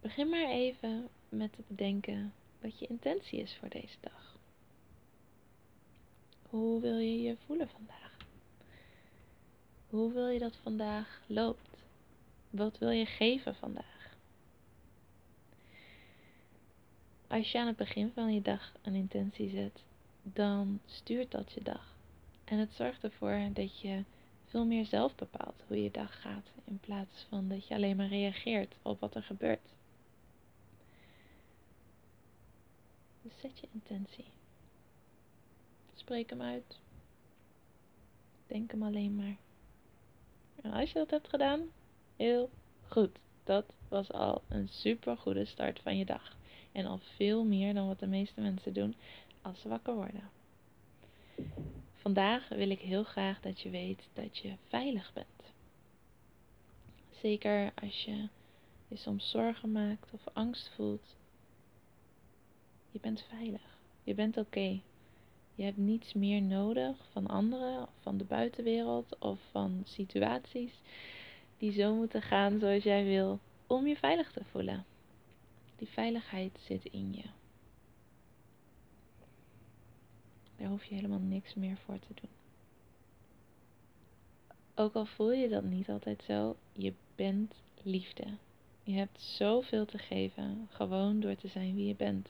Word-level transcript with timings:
Begin 0.00 0.28
maar 0.28 0.48
even 0.48 1.08
met 1.28 1.52
te 1.52 1.62
bedenken 1.66 2.32
wat 2.60 2.78
je 2.78 2.86
intentie 2.86 3.40
is 3.40 3.56
voor 3.56 3.68
deze 3.68 3.96
dag. 4.00 4.36
Hoe 6.42 6.80
wil 6.80 6.98
je 6.98 7.22
je 7.22 7.36
voelen 7.46 7.68
vandaag? 7.68 8.16
Hoe 9.90 10.12
wil 10.12 10.28
je 10.28 10.38
dat 10.38 10.56
vandaag 10.62 11.20
loopt? 11.26 11.82
Wat 12.50 12.78
wil 12.78 12.90
je 12.90 13.06
geven 13.06 13.54
vandaag? 13.54 14.16
Als 17.26 17.52
je 17.52 17.58
aan 17.58 17.66
het 17.66 17.76
begin 17.76 18.10
van 18.14 18.34
je 18.34 18.42
dag 18.42 18.72
een 18.82 18.94
intentie 18.94 19.50
zet, 19.50 19.82
dan 20.22 20.80
stuurt 20.86 21.30
dat 21.30 21.52
je 21.52 21.62
dag. 21.62 21.94
En 22.44 22.58
het 22.58 22.72
zorgt 22.72 23.04
ervoor 23.04 23.48
dat 23.52 23.80
je 23.80 24.04
veel 24.46 24.64
meer 24.64 24.86
zelf 24.86 25.14
bepaalt 25.14 25.62
hoe 25.66 25.82
je 25.82 25.90
dag 25.90 26.20
gaat, 26.20 26.46
in 26.64 26.78
plaats 26.80 27.26
van 27.28 27.48
dat 27.48 27.68
je 27.68 27.74
alleen 27.74 27.96
maar 27.96 28.08
reageert 28.08 28.74
op 28.82 29.00
wat 29.00 29.14
er 29.14 29.22
gebeurt. 29.22 29.76
Zet 33.36 33.58
je 33.58 33.68
intentie. 33.72 34.24
Spreek 35.94 36.30
hem 36.30 36.42
uit. 36.42 36.78
Denk 38.46 38.70
hem 38.70 38.82
alleen 38.82 39.16
maar. 39.16 39.36
En 40.62 40.72
als 40.72 40.92
je 40.92 40.98
dat 40.98 41.10
hebt 41.10 41.28
gedaan, 41.28 41.60
heel 42.16 42.50
goed. 42.88 43.18
Dat 43.44 43.64
was 43.88 44.12
al 44.12 44.42
een 44.48 44.68
super 44.68 45.16
goede 45.16 45.44
start 45.44 45.80
van 45.80 45.96
je 45.96 46.04
dag. 46.04 46.36
En 46.72 46.86
al 46.86 46.98
veel 46.98 47.44
meer 47.44 47.74
dan 47.74 47.86
wat 47.86 47.98
de 47.98 48.06
meeste 48.06 48.40
mensen 48.40 48.72
doen 48.72 48.94
als 49.42 49.60
ze 49.60 49.68
wakker 49.68 49.94
worden. 49.94 50.30
Vandaag 51.94 52.48
wil 52.48 52.70
ik 52.70 52.80
heel 52.80 53.04
graag 53.04 53.40
dat 53.40 53.60
je 53.60 53.70
weet 53.70 54.08
dat 54.12 54.38
je 54.38 54.54
veilig 54.68 55.12
bent. 55.12 55.52
Zeker 57.10 57.72
als 57.82 58.04
je 58.04 58.28
je 58.88 58.96
soms 58.96 59.30
zorgen 59.30 59.72
maakt 59.72 60.12
of 60.12 60.20
angst 60.32 60.68
voelt. 60.74 61.16
Je 62.98 63.04
bent 63.04 63.26
veilig. 63.28 63.78
Je 64.02 64.14
bent 64.14 64.36
oké. 64.36 64.80
Je 65.54 65.62
hebt 65.62 65.76
niets 65.76 66.12
meer 66.12 66.42
nodig 66.42 67.08
van 67.12 67.26
anderen, 67.26 67.88
van 68.00 68.18
de 68.18 68.24
buitenwereld 68.24 69.18
of 69.18 69.38
van 69.50 69.82
situaties 69.84 70.80
die 71.58 71.72
zo 71.72 71.94
moeten 71.94 72.22
gaan 72.22 72.58
zoals 72.58 72.82
jij 72.82 73.04
wil 73.04 73.38
om 73.66 73.86
je 73.86 73.96
veilig 73.96 74.32
te 74.32 74.44
voelen. 74.44 74.84
Die 75.76 75.88
veiligheid 75.88 76.58
zit 76.60 76.84
in 76.84 77.12
je. 77.12 77.24
Daar 80.56 80.68
hoef 80.68 80.84
je 80.84 80.94
helemaal 80.94 81.18
niks 81.18 81.54
meer 81.54 81.76
voor 81.76 81.98
te 81.98 82.14
doen. 82.14 82.30
Ook 84.74 84.94
al 84.94 85.06
voel 85.06 85.32
je 85.32 85.48
dat 85.48 85.64
niet 85.64 85.88
altijd 85.88 86.22
zo, 86.22 86.56
je 86.72 86.92
bent 87.14 87.54
liefde. 87.82 88.26
Je 88.82 88.92
hebt 88.92 89.20
zoveel 89.20 89.84
te 89.84 89.98
geven, 89.98 90.68
gewoon 90.70 91.20
door 91.20 91.36
te 91.36 91.48
zijn 91.48 91.74
wie 91.74 91.86
je 91.86 91.94
bent. 91.94 92.28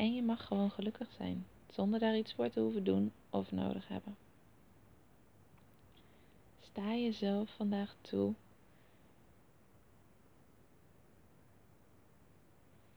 En 0.00 0.14
je 0.14 0.22
mag 0.22 0.46
gewoon 0.46 0.70
gelukkig 0.70 1.12
zijn, 1.12 1.46
zonder 1.70 2.00
daar 2.00 2.16
iets 2.16 2.32
voor 2.32 2.50
te 2.50 2.60
hoeven 2.60 2.84
doen 2.84 3.12
of 3.30 3.52
nodig 3.52 3.88
hebben. 3.88 4.16
Sta 6.60 6.94
jezelf 6.94 7.54
vandaag 7.56 7.96
toe 8.00 8.34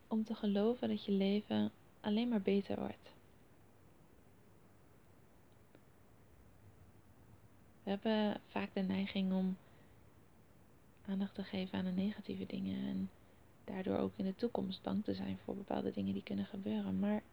om 0.08 0.24
te 0.24 0.36
geloven 0.36 0.90
dat 0.90 1.06
je 1.06 1.12
leven 1.12 1.72
alleen 2.02 2.28
maar 2.28 2.42
beter 2.42 2.80
wordt. 2.80 3.14
We 7.84 7.90
hebben 7.90 8.42
vaak 8.48 8.74
de 8.74 8.82
neiging 8.82 9.34
om 9.34 9.58
aandacht 11.06 11.36
te 11.36 11.44
geven 11.44 11.78
aan 11.78 11.86
de 11.86 11.92
negatieve 11.92 12.46
dingen 12.46 12.88
en 12.88 13.10
daardoor 13.64 13.98
ook 13.98 14.12
in 14.16 14.26
de 14.26 14.36
toekomst 14.36 14.82
bang 14.82 15.04
te 15.04 15.14
zijn 15.14 15.40
voor 15.44 15.56
bepaalde 15.56 15.92
dingen 15.92 16.14
die 16.14 16.24
kunnen 16.24 16.46
gebeuren. 16.46 17.00
Maar 17.00 17.24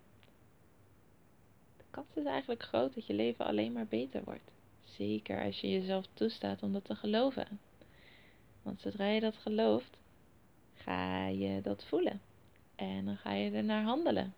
de 1.76 1.84
kans 1.90 2.06
is 2.14 2.24
eigenlijk 2.24 2.62
groot 2.62 2.94
dat 2.94 3.06
je 3.06 3.14
leven 3.14 3.46
alleen 3.46 3.72
maar 3.72 3.86
beter 3.86 4.24
wordt. 4.24 4.50
Zeker 4.84 5.44
als 5.44 5.60
je 5.60 5.70
jezelf 5.70 6.06
toestaat 6.12 6.62
om 6.62 6.72
dat 6.72 6.84
te 6.84 6.94
geloven. 6.94 7.60
Want 8.62 8.80
zodra 8.80 9.06
je 9.06 9.20
dat 9.20 9.36
gelooft, 9.36 9.96
ga 10.74 11.26
je 11.26 11.60
dat 11.62 11.84
voelen. 11.84 12.20
En 12.74 13.04
dan 13.04 13.16
ga 13.16 13.32
je 13.32 13.50
er 13.50 13.64
naar 13.64 13.82
handelen. 13.82 14.34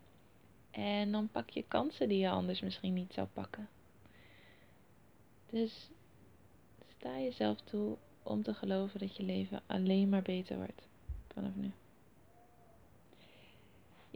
En 0.71 1.13
dan 1.13 1.29
pak 1.29 1.51
je 1.51 1.65
kansen 1.69 2.09
die 2.09 2.19
je 2.19 2.31
anders 2.31 2.61
misschien 2.61 2.93
niet 2.93 3.13
zou 3.13 3.27
pakken. 3.33 3.69
Dus 5.51 5.91
sta 6.99 7.21
jezelf 7.21 7.61
toe 7.61 7.97
om 8.23 8.43
te 8.43 8.55
geloven 8.55 9.01
dat 9.01 9.17
je 9.17 9.23
leven 9.23 9.63
alleen 9.67 10.09
maar 10.09 10.23
beter 10.23 10.57
wordt 10.57 10.83
vanaf 11.33 11.55
nu. 11.55 11.73